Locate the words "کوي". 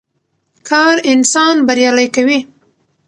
2.15-2.39